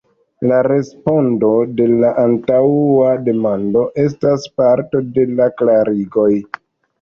[0.51, 6.29] La respondo al la antaŭa demando estas parto de la klarigoj.